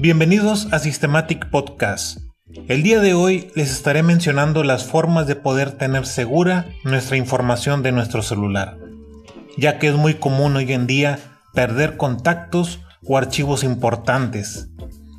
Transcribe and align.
Bienvenidos 0.00 0.66
a 0.72 0.78
Systematic 0.78 1.50
Podcast. 1.50 2.20
El 2.68 2.82
día 2.82 3.00
de 3.00 3.12
hoy 3.12 3.50
les 3.54 3.70
estaré 3.70 4.02
mencionando 4.02 4.64
las 4.64 4.84
formas 4.84 5.26
de 5.26 5.36
poder 5.36 5.72
tener 5.72 6.06
segura 6.06 6.64
nuestra 6.84 7.18
información 7.18 7.82
de 7.82 7.92
nuestro 7.92 8.22
celular, 8.22 8.78
ya 9.58 9.78
que 9.78 9.88
es 9.88 9.94
muy 9.96 10.14
común 10.14 10.56
hoy 10.56 10.72
en 10.72 10.86
día 10.86 11.18
perder 11.52 11.98
contactos 11.98 12.80
o 13.04 13.18
archivos 13.18 13.62
importantes. 13.62 14.70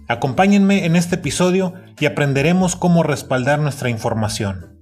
Acompáñenme 0.08 0.84
en 0.88 0.96
este 0.96 1.14
episodio 1.14 1.76
y 2.00 2.08
aprenderemos 2.08 2.76
cómo 2.76 3.04
respaldar 3.04 3.60
nuestra 3.60 3.92
información. 3.92 4.81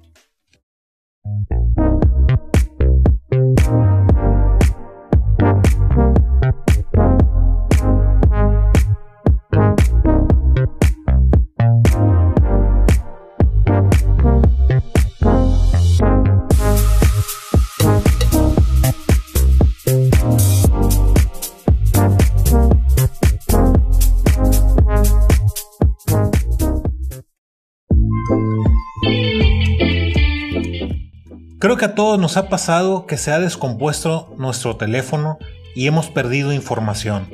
Creo 31.59 31.75
que 31.75 31.83
a 31.83 31.93
todos 31.93 32.17
nos 32.17 32.37
ha 32.37 32.47
pasado 32.47 33.05
que 33.05 33.17
se 33.17 33.33
ha 33.33 33.39
descompuesto 33.39 34.33
nuestro 34.37 34.77
teléfono 34.77 35.37
y 35.75 35.87
hemos 35.87 36.09
perdido 36.09 36.53
información. 36.53 37.27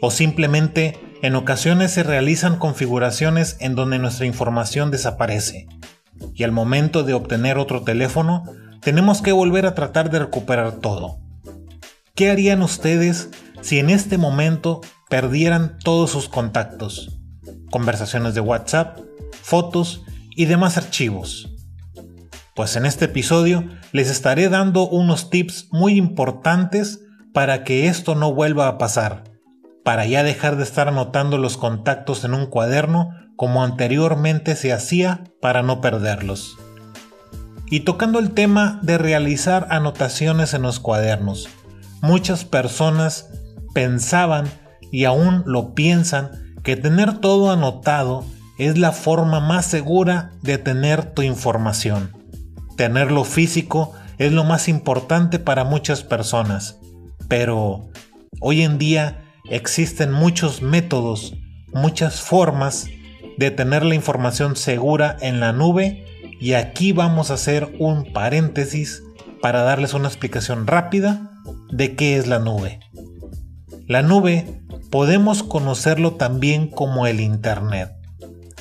O 0.00 0.10
simplemente 0.10 0.98
en 1.20 1.34
ocasiones 1.34 1.90
se 1.90 2.02
realizan 2.02 2.58
configuraciones 2.58 3.58
en 3.60 3.74
donde 3.74 3.98
nuestra 3.98 4.24
información 4.24 4.90
desaparece. 4.90 5.68
Y 6.34 6.44
al 6.44 6.52
momento 6.52 7.02
de 7.02 7.12
obtener 7.12 7.58
otro 7.58 7.82
teléfono, 7.82 8.44
tenemos 8.80 9.20
que 9.20 9.32
volver 9.32 9.66
a 9.66 9.74
tratar 9.74 10.08
de 10.08 10.20
recuperar 10.20 10.76
todo. 10.76 11.18
¿Qué 12.14 12.30
harían 12.30 12.62
ustedes 12.62 13.28
si 13.60 13.78
en 13.78 13.90
este 13.90 14.16
momento 14.16 14.80
perdieran 15.10 15.76
todos 15.84 16.10
sus 16.10 16.30
contactos? 16.30 17.18
Conversaciones 17.70 18.34
de 18.34 18.40
WhatsApp, 18.40 19.00
fotos 19.42 20.02
y 20.34 20.46
demás 20.46 20.78
archivos. 20.78 21.55
Pues 22.56 22.74
en 22.74 22.86
este 22.86 23.04
episodio 23.04 23.68
les 23.92 24.08
estaré 24.08 24.48
dando 24.48 24.88
unos 24.88 25.28
tips 25.28 25.68
muy 25.72 25.98
importantes 25.98 27.02
para 27.34 27.64
que 27.64 27.86
esto 27.86 28.14
no 28.14 28.32
vuelva 28.32 28.66
a 28.66 28.78
pasar, 28.78 29.24
para 29.84 30.06
ya 30.06 30.22
dejar 30.22 30.56
de 30.56 30.62
estar 30.62 30.88
anotando 30.88 31.36
los 31.36 31.58
contactos 31.58 32.24
en 32.24 32.32
un 32.32 32.46
cuaderno 32.46 33.10
como 33.36 33.62
anteriormente 33.62 34.56
se 34.56 34.72
hacía 34.72 35.24
para 35.42 35.62
no 35.62 35.82
perderlos. 35.82 36.56
Y 37.66 37.80
tocando 37.80 38.18
el 38.18 38.30
tema 38.30 38.80
de 38.80 38.96
realizar 38.96 39.66
anotaciones 39.68 40.54
en 40.54 40.62
los 40.62 40.80
cuadernos, 40.80 41.50
muchas 42.00 42.46
personas 42.46 43.28
pensaban 43.74 44.48
y 44.90 45.04
aún 45.04 45.42
lo 45.44 45.74
piensan 45.74 46.30
que 46.62 46.76
tener 46.76 47.18
todo 47.18 47.50
anotado 47.50 48.24
es 48.56 48.78
la 48.78 48.92
forma 48.92 49.40
más 49.40 49.66
segura 49.66 50.30
de 50.40 50.56
tener 50.56 51.04
tu 51.12 51.20
información. 51.20 52.15
Tenerlo 52.76 53.24
físico 53.24 53.94
es 54.18 54.32
lo 54.32 54.44
más 54.44 54.68
importante 54.68 55.38
para 55.38 55.64
muchas 55.64 56.02
personas, 56.02 56.78
pero 57.28 57.88
hoy 58.40 58.62
en 58.62 58.78
día 58.78 59.22
existen 59.50 60.12
muchos 60.12 60.62
métodos, 60.62 61.34
muchas 61.72 62.20
formas 62.20 62.86
de 63.38 63.50
tener 63.50 63.84
la 63.84 63.94
información 63.94 64.56
segura 64.56 65.16
en 65.20 65.40
la 65.40 65.52
nube 65.52 66.04
y 66.40 66.52
aquí 66.52 66.92
vamos 66.92 67.30
a 67.30 67.34
hacer 67.34 67.74
un 67.78 68.12
paréntesis 68.12 69.02
para 69.40 69.62
darles 69.62 69.94
una 69.94 70.08
explicación 70.08 70.66
rápida 70.66 71.30
de 71.70 71.94
qué 71.94 72.16
es 72.16 72.26
la 72.26 72.38
nube. 72.38 72.80
La 73.86 74.02
nube 74.02 74.60
podemos 74.90 75.42
conocerlo 75.42 76.14
también 76.14 76.68
como 76.68 77.06
el 77.06 77.20
Internet, 77.20 77.92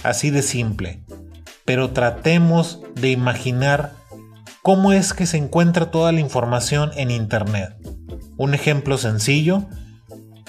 así 0.03 0.29
de 0.29 0.41
simple, 0.41 1.03
pero 1.65 1.91
tratemos 1.91 2.81
de 2.95 3.11
imaginar 3.11 3.93
¿Cómo 4.65 4.93
es 4.93 5.13
que 5.13 5.27
se 5.27 5.37
encuentra 5.37 5.91
toda 5.91 6.11
la 6.11 6.21
información 6.21 6.89
en 6.95 7.11
Internet? 7.11 7.75
Un 8.35 8.55
ejemplo 8.55 8.97
sencillo 8.97 9.63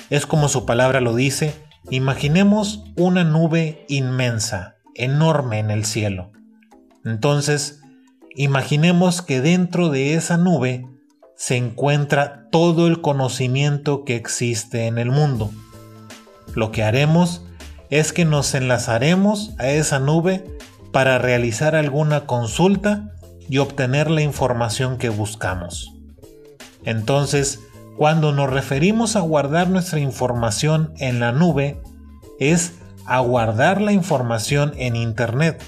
es 0.08 0.24
como 0.24 0.48
su 0.48 0.64
palabra 0.64 1.02
lo 1.02 1.14
dice, 1.14 1.52
imaginemos 1.90 2.82
una 2.96 3.24
nube 3.24 3.84
inmensa, 3.90 4.76
enorme 4.94 5.58
en 5.58 5.70
el 5.70 5.84
cielo. 5.84 6.32
Entonces, 7.04 7.82
imaginemos 8.34 9.20
que 9.20 9.42
dentro 9.42 9.90
de 9.90 10.14
esa 10.14 10.38
nube 10.38 10.86
se 11.36 11.58
encuentra 11.58 12.48
todo 12.50 12.86
el 12.86 13.02
conocimiento 13.02 14.06
que 14.06 14.16
existe 14.16 14.86
en 14.86 14.96
el 14.96 15.10
mundo. 15.10 15.50
Lo 16.54 16.72
que 16.72 16.84
haremos 16.84 17.44
es 17.90 18.14
que 18.14 18.24
nos 18.24 18.54
enlazaremos 18.54 19.54
a 19.58 19.68
esa 19.68 19.98
nube 19.98 20.42
para 20.90 21.18
realizar 21.18 21.76
alguna 21.76 22.24
consulta 22.24 23.12
y 23.48 23.58
obtener 23.58 24.10
la 24.10 24.22
información 24.22 24.98
que 24.98 25.08
buscamos. 25.08 25.92
Entonces, 26.84 27.60
cuando 27.96 28.32
nos 28.32 28.50
referimos 28.50 29.16
a 29.16 29.20
guardar 29.20 29.68
nuestra 29.68 30.00
información 30.00 30.92
en 30.98 31.20
la 31.20 31.32
nube, 31.32 31.80
es 32.38 32.74
a 33.06 33.20
guardar 33.20 33.80
la 33.80 33.92
información 33.92 34.72
en 34.76 34.96
Internet. 34.96 35.62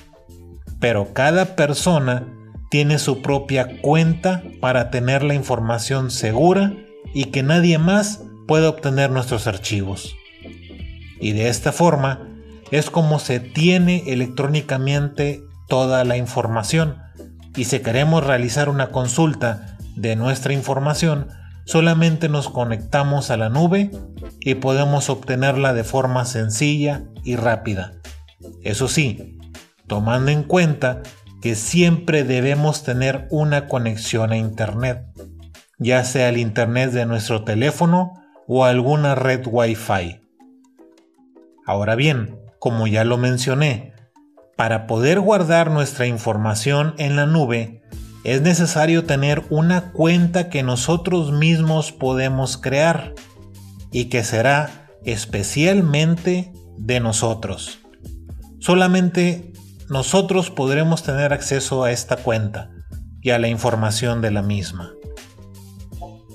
Pero 0.81 1.13
cada 1.15 1.57
persona 1.57 2.27
tiene 2.71 2.99
su 2.99 3.23
propia 3.23 3.81
cuenta 3.81 4.43
para 4.61 4.91
tener 4.91 5.23
la 5.23 5.35
información 5.35 6.11
segura 6.11 6.75
y 7.15 7.27
que 7.27 7.43
nadie 7.43 7.79
más 7.79 8.23
pueda 8.47 8.69
obtener 8.69 9.11
nuestros 9.11 9.47
archivos. 9.47 10.15
Y 11.21 11.33
de 11.33 11.49
esta 11.49 11.73
forma 11.73 12.29
es 12.71 12.91
como 12.91 13.19
se 13.19 13.41
tiene 13.41 14.05
electrónicamente 14.07 15.43
toda 15.69 16.05
la 16.05 16.17
información 16.17 16.97
y 17.59 17.65
si 17.65 17.81
queremos 17.81 18.25
realizar 18.25 18.69
una 18.69 18.91
consulta 18.91 19.77
de 19.97 20.15
nuestra 20.15 20.53
información, 20.53 21.27
solamente 21.65 22.29
nos 22.29 22.49
conectamos 22.49 23.33
a 23.33 23.37
la 23.37 23.49
nube 23.49 23.91
y 24.39 24.55
podemos 24.55 25.11
obtenerla 25.11 25.75
de 25.75 25.83
forma 25.83 26.25
sencilla 26.25 27.03
y 27.25 27.35
rápida. 27.35 27.95
Eso 28.63 28.87
sí, 28.87 29.41
tomando 29.89 30.31
en 30.31 30.45
cuenta 30.45 31.03
que 31.43 31.57
siempre 31.57 32.23
debemos 32.23 32.85
tener 32.85 33.27
una 33.29 33.67
conexión 33.67 34.31
a 34.31 34.37
Internet, 34.37 35.05
ya 35.81 36.05
sea 36.05 36.29
el 36.29 36.37
Internet 36.37 36.93
de 36.93 37.07
nuestro 37.07 37.43
teléfono 37.43 38.13
o 38.47 38.67
alguna 38.67 39.17
red 39.17 39.45
Wi-Fi. 39.45 40.21
Ahora 41.67 41.97
bien, 41.97 42.39
como 42.61 42.87
ya 42.87 43.03
lo 43.03 43.19
mencioné, 43.19 43.95
para 44.59 44.89
poder 44.89 45.21
guardar 45.21 45.71
nuestra 45.71 46.09
información 46.09 46.97
en 46.99 47.15
la 47.15 47.27
nube, 47.27 47.81
es 48.25 48.43
necesario 48.43 49.05
tener 49.05 49.45
una 49.51 49.93
cuenta 49.93 50.49
que 50.49 50.65
nosotros 50.65 51.31
mismos 51.31 51.93
podemos 51.93 52.59
crear 52.59 53.15
y 53.93 54.07
que 54.07 54.25
será 54.25 54.91
especialmente 55.05 56.53
de 56.77 56.99
nosotros. 56.99 57.79
Solamente 58.59 59.53
nosotros 59.89 60.51
podremos 60.51 61.05
tener 61.05 61.33
acceso 61.33 61.85
a 61.85 61.93
esta 61.93 62.17
cuenta 62.17 62.73
y 63.23 63.31
a 63.31 63.39
la 63.39 63.47
información 63.47 64.21
de 64.23 64.33
la 64.33 64.43
misma. 64.43 64.91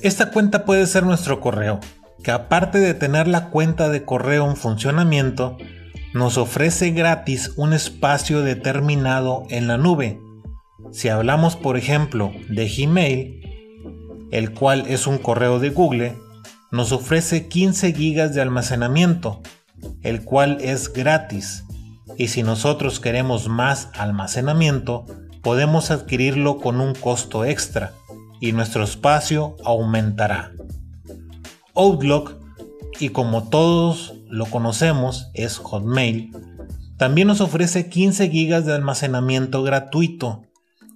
Esta 0.02 0.32
cuenta 0.32 0.64
puede 0.64 0.88
ser 0.88 1.04
nuestro 1.04 1.42
correo, 1.42 1.82
que 2.24 2.32
aparte 2.32 2.78
de 2.78 2.94
tener 2.94 3.28
la 3.28 3.50
cuenta 3.50 3.90
de 3.90 4.06
correo 4.06 4.50
en 4.50 4.56
funcionamiento, 4.56 5.58
nos 6.14 6.38
ofrece 6.38 6.92
gratis 6.92 7.52
un 7.56 7.74
espacio 7.74 8.42
determinado 8.42 9.44
en 9.50 9.68
la 9.68 9.78
nube. 9.78 10.20
Si 10.92 11.10
hablamos 11.10 11.56
por 11.56 11.78
ejemplo 11.78 12.32
de 12.50 12.70
Gmail, 12.70 14.28
el 14.32 14.54
cual 14.54 14.86
es 14.88 15.08
un 15.08 15.18
correo 15.18 15.60
de 15.60 15.70
Google, 15.70 16.16
nos 16.72 16.92
ofrece 16.92 17.48
15 17.48 17.92
GB 17.92 18.30
de 18.30 18.42
almacenamiento, 18.42 19.42
el 20.02 20.24
cual 20.24 20.58
es 20.62 20.92
gratis. 20.92 21.66
Y 22.18 22.28
si 22.28 22.44
nosotros 22.44 23.00
queremos 23.00 23.48
más 23.48 23.90
almacenamiento, 23.94 25.06
podemos 25.42 25.92
adquirirlo 25.92 26.58
con 26.58 26.80
un 26.80 26.94
costo 26.94 27.46
extra 27.46 27.94
y 28.40 28.52
nuestro 28.52 28.84
espacio 28.84 29.56
aumentará. 29.64 30.52
Outlook 31.76 32.40
y 33.00 33.10
como 33.10 33.50
todos 33.50 34.14
lo 34.34 34.48
conocemos 34.48 35.30
es 35.36 35.60
Hotmail, 35.60 36.32
también 36.98 37.28
nos 37.28 37.40
ofrece 37.40 37.88
15 37.88 38.30
GB 38.30 38.64
de 38.64 38.74
almacenamiento 38.74 39.62
gratuito 39.62 40.42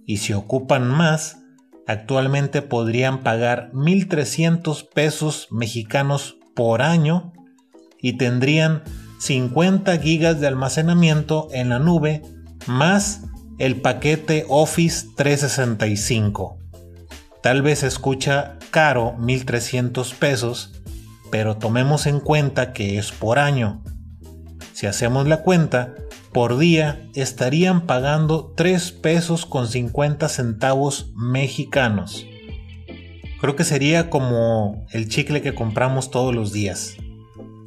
y 0.07 0.17
si 0.17 0.33
ocupan 0.33 0.87
más, 0.89 1.37
actualmente 1.85 2.63
podrían 2.63 3.21
pagar 3.21 3.69
1.300 3.73 4.89
pesos 4.91 5.49
mexicanos 5.51 6.37
por 6.55 6.81
año 6.81 7.31
y 8.01 8.13
tendrían 8.13 8.81
50 9.19 9.97
GB 9.97 10.35
de 10.37 10.47
almacenamiento 10.47 11.47
en 11.51 11.69
la 11.69 11.77
nube 11.77 12.23
más 12.65 13.21
el 13.59 13.81
paquete 13.81 14.47
Office 14.49 15.09
365. 15.15 16.57
Tal 17.43 17.61
vez 17.61 17.83
escucha 17.83 18.57
caro 18.71 19.13
1300 19.13 20.15
pesos, 20.15 20.76
pero 21.31 21.57
tomemos 21.57 22.05
en 22.07 22.19
cuenta 22.19 22.73
que 22.73 22.97
es 22.97 23.11
por 23.11 23.39
año. 23.39 23.83
Si 24.73 24.85
hacemos 24.85 25.27
la 25.27 25.41
cuenta, 25.41 25.95
por 26.33 26.57
día 26.57 27.07
estarían 27.15 27.87
pagando 27.87 28.53
3 28.55 28.91
pesos 28.91 29.45
con 29.45 29.67
50 29.67 30.29
centavos 30.29 31.11
mexicanos. 31.15 32.25
Creo 33.39 33.55
que 33.55 33.63
sería 33.63 34.09
como 34.09 34.85
el 34.91 35.09
chicle 35.09 35.41
que 35.41 35.55
compramos 35.55 36.11
todos 36.11 36.33
los 36.33 36.53
días 36.53 36.95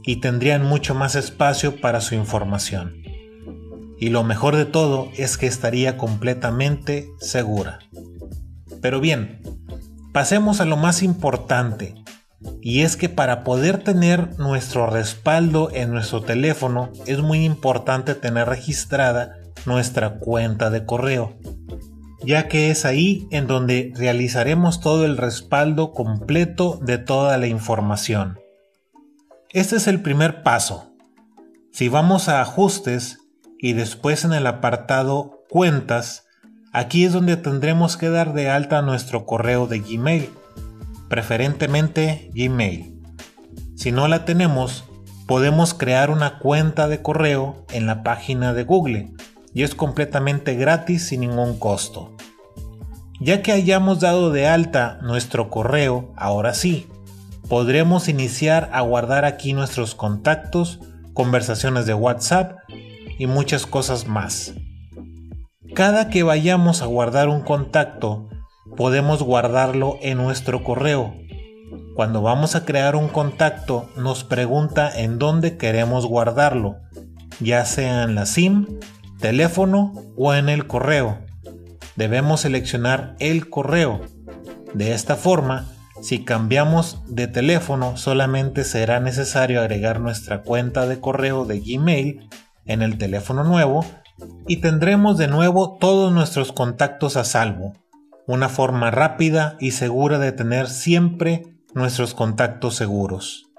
y 0.05 0.17
tendrían 0.17 0.65
mucho 0.65 0.95
más 0.95 1.15
espacio 1.15 1.81
para 1.81 2.01
su 2.01 2.15
información. 2.15 2.97
Y 3.99 4.09
lo 4.09 4.25
mejor 4.25 4.57
de 4.57 4.65
todo 4.65 5.11
es 5.17 5.37
que 5.37 5.47
estaría 5.47 5.97
completamente 5.97 7.11
segura. 7.19 7.81
Pero 8.81 9.01
bien, 9.01 9.41
pasemos 10.13 10.61
a 10.61 10.65
lo 10.65 10.77
más 10.77 11.03
importante, 11.03 11.95
y 12.63 12.83
es 12.83 12.97
que 12.97 13.09
para 13.09 13.45
poder 13.45 13.83
tener 13.83 14.39
nuestro 14.39 14.87
respaldo 14.87 15.71
en 15.73 15.93
nuestro 15.93 16.23
teléfono 16.23 16.91
es 17.07 17.21
muy 17.21 17.45
importante 17.45 18.15
tener 18.15 18.49
registrada 18.49 19.37
nuestra 19.67 20.19
cuenta 20.19 20.71
de 20.71 20.85
correo, 20.85 21.37
ya 22.25 22.49
que 22.49 22.71
es 22.71 22.85
ahí 22.85 23.27
en 23.31 23.47
donde 23.47 23.93
realizaremos 23.97 24.81
todo 24.81 25.05
el 25.05 25.17
respaldo 25.17 25.93
completo 25.93 26.79
de 26.83 26.99
toda 26.99 27.37
la 27.39 27.47
información. 27.47 28.39
Este 29.51 29.77
es 29.77 29.87
el 29.87 30.01
primer 30.01 30.43
paso. 30.43 30.93
Si 31.73 31.89
vamos 31.89 32.29
a 32.29 32.41
ajustes 32.41 33.19
y 33.59 33.73
después 33.75 34.25
en 34.25 34.33
el 34.33 34.47
apartado 34.47 35.45
cuentas, 35.49 36.25
aquí 36.73 37.05
es 37.05 37.13
donde 37.13 37.37
tendremos 37.37 37.97
que 37.97 38.09
dar 38.09 38.33
de 38.33 38.49
alta 38.49 38.81
nuestro 38.83 39.27
correo 39.27 39.67
de 39.67 39.81
Gmail, 39.81 40.31
preferentemente 41.11 42.31
Gmail. 42.33 42.97
Si 43.75 43.91
no 43.91 44.07
la 44.09 44.25
tenemos, 44.25 44.85
podemos 45.27 45.75
crear 45.75 46.11
una 46.11 46.39
cuenta 46.39 46.87
de 46.87 47.03
correo 47.03 47.67
en 47.73 47.87
la 47.87 48.03
página 48.05 48.55
de 48.55 48.63
Google 48.63 49.13
y 49.53 49.65
es 49.65 49.75
completamente 49.75 50.55
gratis 50.55 51.09
sin 51.09 51.21
ningún 51.21 51.59
costo. 51.59 52.17
Ya 53.21 53.43
que 53.43 53.51
hayamos 53.53 53.99
dado 54.01 54.31
de 54.31 54.47
alta 54.47 54.99
nuestro 55.03 55.51
correo, 55.51 56.15
ahora 56.17 56.55
sí, 56.55 56.87
podremos 57.49 58.09
iniciar 58.09 58.71
a 58.73 58.81
guardar 58.83 59.25
aquí 59.25 59.53
nuestros 59.53 59.97
contactos, 59.97 60.79
conversaciones 61.13 61.87
de 61.87 61.95
WhatsApp 61.95 62.61
y 63.19 63.27
muchas 63.27 63.67
cosas 63.67 64.07
más. 64.07 64.55
Cada 65.75 66.09
que 66.09 66.23
vayamos 66.23 66.83
a 66.83 66.87
guardar 66.87 67.29
un 67.29 67.43
contacto, 67.43 68.29
podemos 68.81 69.23
guardarlo 69.23 69.99
en 70.01 70.17
nuestro 70.17 70.65
correo. 70.65 71.15
Cuando 71.95 72.23
vamos 72.23 72.55
a 72.55 72.65
crear 72.65 72.97
un 72.97 73.09
contacto, 73.09 73.91
nos 73.95 74.25
pregunta 74.25 74.91
en 74.91 75.19
dónde 75.19 75.59
queremos 75.59 76.07
guardarlo, 76.07 76.79
ya 77.41 77.67
sea 77.67 78.05
en 78.05 78.15
la 78.15 78.25
SIM, 78.25 78.79
teléfono 79.19 79.93
o 80.17 80.33
en 80.33 80.49
el 80.49 80.67
correo. 80.67 81.19
Debemos 81.95 82.41
seleccionar 82.41 83.17
el 83.19 83.51
correo. 83.51 84.01
De 84.73 84.95
esta 84.95 85.15
forma, 85.15 85.69
si 86.01 86.25
cambiamos 86.25 87.03
de 87.07 87.27
teléfono, 87.27 87.99
solamente 87.99 88.65
será 88.65 88.99
necesario 88.99 89.61
agregar 89.61 90.01
nuestra 90.01 90.41
cuenta 90.41 90.87
de 90.87 91.01
correo 91.01 91.45
de 91.45 91.61
Gmail 91.61 92.31
en 92.65 92.81
el 92.81 92.97
teléfono 92.97 93.45
nuevo 93.45 93.85
y 94.49 94.63
tendremos 94.63 95.19
de 95.19 95.29
nuevo 95.29 95.77
todos 95.79 96.15
nuestros 96.15 96.51
contactos 96.51 97.19
a 97.19 97.25
salvo. 97.25 97.75
Una 98.31 98.49
forma 98.49 98.93
rápida 98.93 99.57
y 99.59 99.73
segura 99.73 100.21
de 100.21 100.31
tener 100.31 100.69
siempre 100.69 101.53
nuestros 101.75 102.15
contactos 102.15 102.77
seguros. 102.77 103.51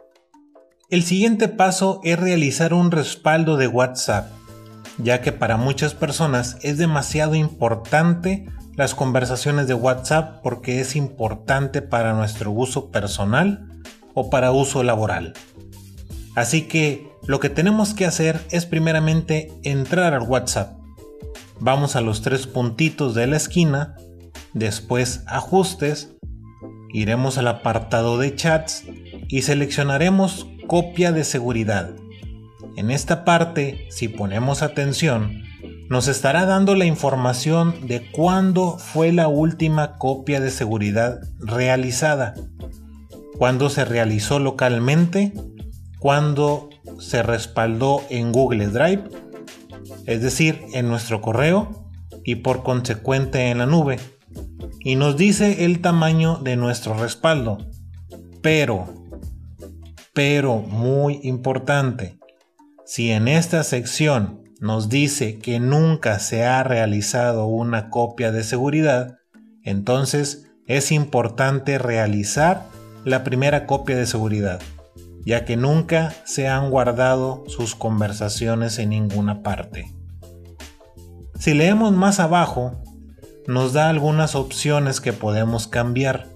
El 0.90 1.04
siguiente 1.04 1.50
paso 1.50 2.00
es 2.06 2.18
realizar 2.18 2.74
un 2.74 2.90
respaldo 2.90 3.58
de 3.58 3.68
WhatsApp, 3.68 4.32
ya 4.98 5.20
que 5.20 5.34
para 5.34 5.58
muchas 5.58 5.94
personas 5.94 6.56
es 6.62 6.78
demasiado 6.78 7.36
importante 7.36 8.48
las 8.78 8.96
conversaciones 8.96 9.68
de 9.68 9.74
WhatsApp 9.74 10.42
porque 10.42 10.80
es 10.80 10.96
importante 10.96 11.82
para 11.82 12.14
nuestro 12.14 12.54
uso 12.54 12.92
personal 12.92 13.68
o 14.14 14.30
para 14.30 14.54
uso 14.54 14.84
laboral. 14.84 15.34
Así 16.34 16.62
que 16.70 17.10
lo 17.28 17.42
que 17.42 17.50
tenemos 17.50 17.94
que 17.94 18.06
hacer 18.06 18.40
es 18.52 18.66
primeramente 18.66 19.52
entrar 19.64 20.14
al 20.14 20.22
WhatsApp. 20.22 20.78
Vamos 21.60 21.98
a 21.98 22.02
los 22.02 22.22
tres 22.22 22.48
puntitos 22.48 23.16
de 23.16 23.28
la 23.28 23.36
esquina, 23.36 23.98
después 24.54 25.24
ajustes, 25.28 26.16
iremos 26.94 27.38
al 27.38 27.48
apartado 27.48 28.18
de 28.18 28.36
chats 28.36 28.84
y 29.28 29.44
seleccionaremos 29.44 30.48
copia 30.68 31.12
de 31.12 31.24
seguridad. 31.24 31.92
En 32.78 32.92
esta 32.92 33.26
parte, 33.26 33.88
si 33.90 34.08
ponemos 34.08 34.62
atención, 34.62 35.44
nos 35.90 36.08
estará 36.08 36.46
dando 36.46 36.76
la 36.76 36.86
información 36.86 37.86
de 37.86 38.10
cuándo 38.12 38.78
fue 38.78 39.12
la 39.12 39.28
última 39.28 39.98
copia 39.98 40.40
de 40.40 40.50
seguridad 40.50 41.20
realizada, 41.40 42.34
cuándo 43.38 43.70
se 43.70 43.84
realizó 43.84 44.40
localmente, 44.40 45.34
cuándo 46.00 46.70
se 47.00 47.24
respaldó 47.24 48.04
en 48.10 48.32
Google 48.32 48.68
Drive, 48.68 49.04
es 50.06 50.22
decir, 50.22 50.62
en 50.74 50.88
nuestro 50.88 51.22
correo 51.22 51.90
y 52.24 52.36
por 52.36 52.64
consecuente 52.64 53.50
en 53.50 53.58
la 53.58 53.66
nube. 53.66 54.00
Y 54.84 54.96
nos 54.96 55.16
dice 55.16 55.66
el 55.66 55.80
tamaño 55.80 56.38
de 56.38 56.56
nuestro 56.56 56.96
respaldo. 56.96 57.60
Pero, 58.42 58.88
pero 60.14 60.58
muy 60.58 61.20
importante, 61.24 62.18
si 62.86 63.12
en 63.12 63.28
esta 63.28 63.64
sección 63.64 64.42
nos 64.60 64.90
dice 64.90 65.38
que 65.38 65.60
nunca 65.60 66.20
se 66.20 66.46
ha 66.46 66.64
realizado 66.64 67.46
una 67.46 67.90
copia 67.90 68.32
de 68.32 68.44
seguridad, 68.44 69.18
entonces 69.64 70.52
es 70.66 70.92
importante 70.92 71.78
realizar 71.78 72.66
la 73.06 73.24
primera 73.24 73.68
copia 73.68 73.96
de 73.96 74.08
seguridad, 74.08 74.60
ya 75.26 75.46
que 75.46 75.58
nunca 75.58 76.14
se 76.26 76.48
han 76.48 76.72
guardado 76.72 77.44
sus 77.48 77.76
conversaciones 77.76 78.80
en 78.80 78.90
ninguna 78.90 79.44
parte. 79.44 79.94
Si 81.40 81.54
leemos 81.54 81.92
más 81.92 82.20
abajo, 82.20 82.81
nos 83.52 83.74
da 83.74 83.90
algunas 83.90 84.36
opciones 84.36 85.02
que 85.02 85.12
podemos 85.12 85.68
cambiar, 85.68 86.28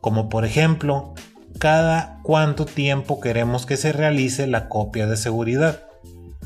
como 0.00 0.28
por 0.28 0.44
ejemplo, 0.44 1.14
cada 1.60 2.18
cuánto 2.24 2.66
tiempo 2.66 3.20
queremos 3.20 3.64
que 3.64 3.76
se 3.76 3.92
realice 3.92 4.46
la 4.48 4.68
copia 4.68 5.06
de 5.06 5.16
seguridad. 5.16 5.82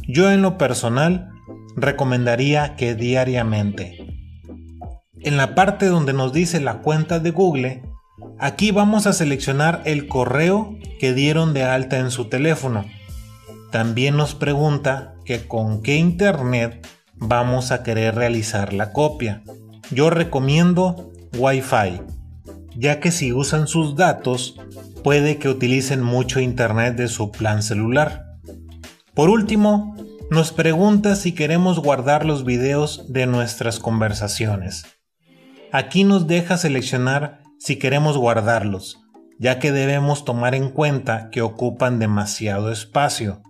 Yo 0.07 0.31
en 0.31 0.43
lo 0.43 0.59
personal 0.59 1.31
recomendaría 1.77 2.77
que 2.77 2.95
diariamente. 2.95 4.07
En 5.21 5.39
la 5.39 5.55
parte 5.55 5.87
donde 5.87 6.13
nos 6.13 6.33
dice 6.33 6.61
la 6.61 6.79
cuenta 6.79 7.19
de 7.19 7.31
Google, 7.31 7.83
aquí 8.39 8.71
vamos 8.71 9.07
a 9.07 9.15
seleccionar 9.15 9.81
el 9.87 10.09
correo 10.09 10.77
que 11.01 11.15
dieron 11.15 11.55
de 11.55 11.65
alta 11.65 11.99
en 11.99 12.11
su 12.11 12.27
teléfono. 12.27 12.85
También 13.71 14.19
nos 14.19 14.35
pregunta 14.35 15.15
que 15.25 15.47
con 15.47 15.83
qué 15.83 15.97
internet 15.97 16.87
vamos 17.17 17.73
a 17.73 17.83
querer 17.83 18.15
realizar 18.15 18.75
la 18.75 18.93
copia. 18.93 19.43
Yo 19.91 20.11
recomiendo 20.11 21.13
Wi-Fi, 21.37 22.01
ya 22.77 23.01
que 23.01 23.11
si 23.11 23.33
usan 23.33 23.67
sus 23.67 23.97
datos 23.97 24.57
puede 25.03 25.39
que 25.39 25.49
utilicen 25.49 26.03
mucho 26.03 26.41
internet 26.41 26.97
de 26.97 27.09
su 27.09 27.31
plan 27.31 27.63
celular. 27.63 28.39
Por 29.15 29.29
último, 29.29 29.97
nos 30.31 30.53
pregunta 30.53 31.17
si 31.17 31.33
queremos 31.33 31.79
guardar 31.79 32.25
los 32.25 32.45
videos 32.45 33.13
de 33.13 33.27
nuestras 33.27 33.79
conversaciones. 33.79 34.85
Aquí 35.73 36.05
nos 36.05 36.27
deja 36.27 36.57
seleccionar 36.57 37.43
si 37.59 37.77
queremos 37.77 38.17
guardarlos, 38.17 39.01
ya 39.39 39.59
que 39.59 39.73
debemos 39.73 40.25
tomar 40.25 40.55
en 40.55 40.71
cuenta 40.71 41.31
que 41.31 41.43
ocupan 41.43 41.99
demasiado 41.99 42.71
espacio. 42.71 43.43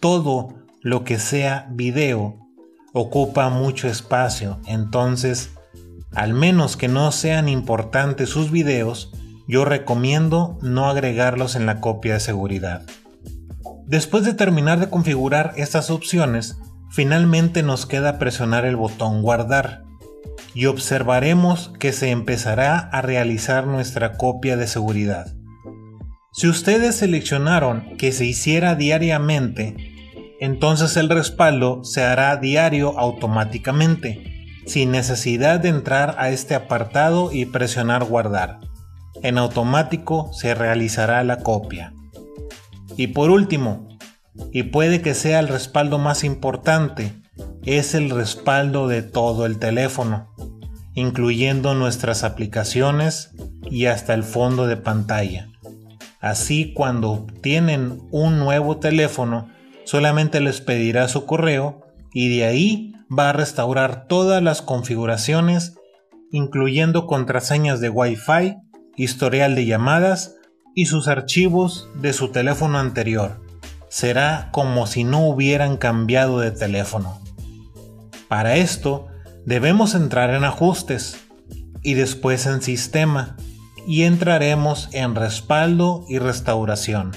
Todo 0.00 0.48
lo 0.80 1.04
que 1.04 1.18
sea 1.18 1.68
video 1.70 2.38
ocupa 2.92 3.48
mucho 3.50 3.88
espacio, 3.88 4.60
entonces, 4.66 5.50
al 6.14 6.34
menos 6.34 6.76
que 6.76 6.88
no 6.88 7.10
sean 7.12 7.48
importantes 7.48 8.30
sus 8.30 8.50
videos, 8.50 9.12
yo 9.46 9.64
recomiendo 9.64 10.58
no 10.62 10.88
agregarlos 10.88 11.56
en 11.56 11.66
la 11.66 11.80
copia 11.80 12.14
de 12.14 12.20
seguridad. 12.20 12.82
Después 13.86 14.24
de 14.24 14.32
terminar 14.32 14.80
de 14.80 14.88
configurar 14.88 15.52
estas 15.56 15.90
opciones, 15.90 16.58
finalmente 16.90 17.62
nos 17.62 17.86
queda 17.86 18.18
presionar 18.18 18.64
el 18.64 18.76
botón 18.76 19.22
guardar 19.22 19.82
y 20.54 20.66
observaremos 20.66 21.72
que 21.78 21.92
se 21.92 22.10
empezará 22.10 22.78
a 22.78 23.02
realizar 23.02 23.66
nuestra 23.66 24.12
copia 24.12 24.56
de 24.56 24.66
seguridad. 24.66 25.34
Si 26.32 26.48
ustedes 26.48 26.96
seleccionaron 26.96 27.96
que 27.96 28.12
se 28.12 28.24
hiciera 28.24 28.74
diariamente, 28.74 29.76
entonces 30.40 30.96
el 30.96 31.08
respaldo 31.08 31.84
se 31.84 32.02
hará 32.02 32.36
diario 32.36 32.98
automáticamente, 32.98 34.33
sin 34.66 34.90
necesidad 34.90 35.60
de 35.60 35.68
entrar 35.68 36.16
a 36.18 36.30
este 36.30 36.54
apartado 36.54 37.32
y 37.32 37.46
presionar 37.46 38.04
guardar. 38.04 38.60
En 39.22 39.38
automático 39.38 40.32
se 40.32 40.54
realizará 40.54 41.22
la 41.24 41.38
copia. 41.38 41.94
Y 42.96 43.08
por 43.08 43.30
último, 43.30 43.88
y 44.52 44.64
puede 44.64 45.00
que 45.00 45.14
sea 45.14 45.40
el 45.40 45.48
respaldo 45.48 45.98
más 45.98 46.24
importante, 46.24 47.12
es 47.64 47.94
el 47.94 48.10
respaldo 48.10 48.88
de 48.88 49.02
todo 49.02 49.46
el 49.46 49.58
teléfono, 49.58 50.28
incluyendo 50.94 51.74
nuestras 51.74 52.24
aplicaciones 52.24 53.30
y 53.70 53.86
hasta 53.86 54.14
el 54.14 54.22
fondo 54.22 54.66
de 54.66 54.76
pantalla. 54.76 55.48
Así 56.20 56.72
cuando 56.72 57.10
obtienen 57.10 58.00
un 58.10 58.38
nuevo 58.38 58.78
teléfono, 58.78 59.48
solamente 59.84 60.40
les 60.40 60.60
pedirá 60.60 61.08
su 61.08 61.26
correo 61.26 61.83
y 62.14 62.34
de 62.34 62.46
ahí 62.46 62.94
va 63.16 63.28
a 63.28 63.32
restaurar 63.34 64.06
todas 64.06 64.42
las 64.42 64.62
configuraciones, 64.62 65.74
incluyendo 66.30 67.06
contraseñas 67.06 67.80
de 67.80 67.90
Wi-Fi, 67.90 68.56
historial 68.96 69.54
de 69.54 69.66
llamadas 69.66 70.36
y 70.74 70.86
sus 70.86 71.08
archivos 71.08 71.88
de 72.00 72.12
su 72.12 72.28
teléfono 72.28 72.78
anterior. 72.78 73.42
Será 73.88 74.48
como 74.52 74.86
si 74.86 75.04
no 75.04 75.28
hubieran 75.28 75.76
cambiado 75.76 76.40
de 76.40 76.52
teléfono. 76.52 77.20
Para 78.28 78.56
esto, 78.56 79.08
debemos 79.44 79.94
entrar 79.94 80.30
en 80.30 80.44
ajustes 80.44 81.20
y 81.82 81.94
después 81.94 82.46
en 82.46 82.62
sistema 82.62 83.36
y 83.86 84.02
entraremos 84.02 84.88
en 84.92 85.14
respaldo 85.14 86.04
y 86.08 86.18
restauración. 86.18 87.12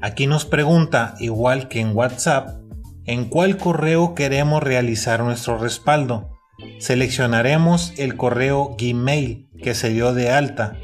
Aquí 0.00 0.26
nos 0.26 0.44
pregunta, 0.44 1.14
igual 1.20 1.68
que 1.68 1.80
en 1.80 1.96
WhatsApp, 1.96 2.59
en 3.06 3.24
cuál 3.26 3.56
correo 3.56 4.14
queremos 4.14 4.62
realizar 4.62 5.22
nuestro 5.22 5.58
respaldo. 5.58 6.38
Seleccionaremos 6.78 7.92
el 7.96 8.16
correo 8.16 8.76
Gmail 8.78 9.48
que 9.62 9.74
se 9.74 9.90
dio 9.90 10.12
de 10.14 10.30
alta 10.30 10.76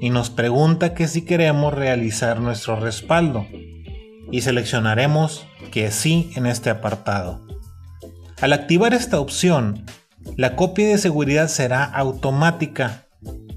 y 0.00 0.10
nos 0.10 0.30
pregunta 0.30 0.94
que 0.94 1.08
si 1.08 1.22
queremos 1.22 1.74
realizar 1.74 2.40
nuestro 2.40 2.76
respaldo 2.76 3.46
y 4.30 4.40
seleccionaremos 4.42 5.46
que 5.70 5.90
sí 5.90 6.30
en 6.36 6.46
este 6.46 6.70
apartado. 6.70 7.46
Al 8.40 8.52
activar 8.52 8.92
esta 8.92 9.20
opción, 9.20 9.86
la 10.36 10.56
copia 10.56 10.88
de 10.88 10.98
seguridad 10.98 11.48
será 11.48 11.84
automática. 11.84 13.06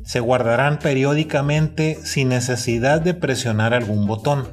Se 0.04 0.20
guardarán 0.20 0.80
periódicamente 0.80 2.00
sin 2.04 2.30
necesidad 2.30 3.02
de 3.02 3.14
presionar 3.14 3.74
algún 3.74 4.08
botón. 4.08 4.48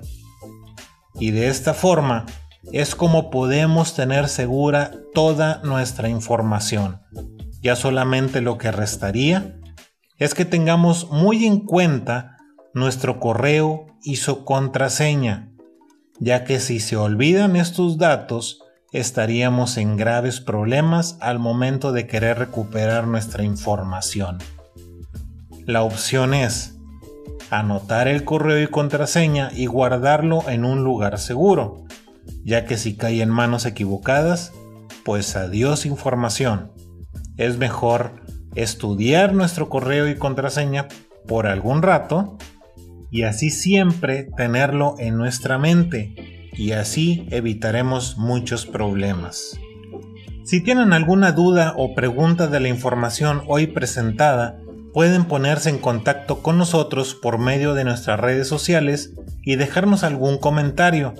Y 1.18 1.30
de 1.30 1.48
esta 1.48 1.72
forma 1.72 2.26
es 2.72 2.94
como 2.94 3.30
podemos 3.30 3.94
tener 3.94 4.28
segura 4.28 4.92
toda 5.14 5.60
nuestra 5.62 6.08
información. 6.08 7.00
Ya 7.62 7.76
solamente 7.76 8.40
lo 8.40 8.58
que 8.58 8.70
restaría 8.70 9.58
es 10.18 10.34
que 10.34 10.44
tengamos 10.44 11.10
muy 11.10 11.46
en 11.46 11.60
cuenta 11.60 12.38
nuestro 12.74 13.20
correo 13.20 13.86
y 14.02 14.16
su 14.16 14.44
contraseña, 14.44 15.52
ya 16.20 16.44
que 16.44 16.60
si 16.60 16.80
se 16.80 16.96
olvidan 16.96 17.56
estos 17.56 17.98
datos, 17.98 18.62
estaríamos 18.92 19.76
en 19.76 19.96
graves 19.96 20.40
problemas 20.40 21.18
al 21.20 21.38
momento 21.38 21.92
de 21.92 22.06
querer 22.06 22.38
recuperar 22.38 23.06
nuestra 23.06 23.44
información. 23.44 24.38
La 25.66 25.82
opción 25.82 26.34
es 26.34 26.76
anotar 27.50 28.08
el 28.08 28.24
correo 28.24 28.62
y 28.62 28.68
contraseña 28.68 29.50
y 29.54 29.66
guardarlo 29.66 30.48
en 30.48 30.64
un 30.64 30.84
lugar 30.84 31.18
seguro, 31.18 31.84
ya 32.44 32.64
que 32.64 32.76
si 32.76 32.96
cae 32.96 33.22
en 33.22 33.30
manos 33.30 33.66
equivocadas, 33.66 34.52
pues 35.04 35.36
adiós 35.36 35.86
información. 35.86 36.72
Es 37.36 37.58
mejor 37.58 38.22
estudiar 38.54 39.34
nuestro 39.34 39.68
correo 39.68 40.08
y 40.08 40.16
contraseña 40.16 40.88
por 41.26 41.46
algún 41.46 41.82
rato 41.82 42.38
y 43.10 43.22
así 43.22 43.50
siempre 43.50 44.28
tenerlo 44.36 44.94
en 44.98 45.16
nuestra 45.16 45.58
mente 45.58 46.50
y 46.52 46.72
así 46.72 47.26
evitaremos 47.30 48.16
muchos 48.16 48.66
problemas. 48.66 49.58
Si 50.44 50.62
tienen 50.62 50.92
alguna 50.92 51.32
duda 51.32 51.74
o 51.76 51.94
pregunta 51.94 52.46
de 52.46 52.60
la 52.60 52.68
información 52.68 53.42
hoy 53.48 53.66
presentada, 53.66 54.58
pueden 54.96 55.26
ponerse 55.26 55.68
en 55.68 55.76
contacto 55.76 56.42
con 56.42 56.56
nosotros 56.56 57.14
por 57.14 57.36
medio 57.36 57.74
de 57.74 57.84
nuestras 57.84 58.18
redes 58.18 58.48
sociales 58.48 59.12
y 59.42 59.56
dejarnos 59.56 60.04
algún 60.04 60.38
comentario. 60.38 61.12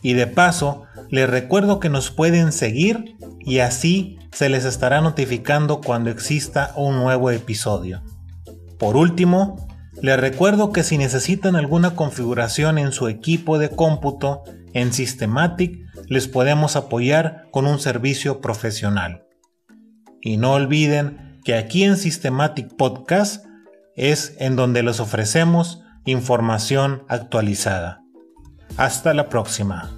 Y 0.00 0.12
de 0.12 0.28
paso, 0.28 0.84
les 1.10 1.28
recuerdo 1.28 1.80
que 1.80 1.88
nos 1.88 2.12
pueden 2.12 2.52
seguir 2.52 3.16
y 3.40 3.58
así 3.58 4.16
se 4.30 4.48
les 4.48 4.64
estará 4.64 5.00
notificando 5.00 5.80
cuando 5.80 6.08
exista 6.08 6.72
un 6.76 6.98
nuevo 6.98 7.32
episodio. 7.32 8.00
Por 8.78 8.96
último, 8.96 9.66
les 10.00 10.20
recuerdo 10.20 10.70
que 10.70 10.84
si 10.84 10.96
necesitan 10.96 11.56
alguna 11.56 11.96
configuración 11.96 12.78
en 12.78 12.92
su 12.92 13.08
equipo 13.08 13.58
de 13.58 13.70
cómputo 13.70 14.44
en 14.72 14.92
Systematic, 14.92 15.80
les 16.06 16.28
podemos 16.28 16.76
apoyar 16.76 17.48
con 17.50 17.66
un 17.66 17.80
servicio 17.80 18.40
profesional. 18.40 19.24
Y 20.22 20.36
no 20.36 20.52
olviden 20.52 21.35
que 21.46 21.54
aquí 21.54 21.84
en 21.84 21.96
Systematic 21.96 22.74
Podcast 22.74 23.46
es 23.94 24.34
en 24.40 24.56
donde 24.56 24.82
les 24.82 24.98
ofrecemos 24.98 25.80
información 26.04 27.04
actualizada. 27.06 28.02
Hasta 28.76 29.14
la 29.14 29.28
próxima. 29.28 29.88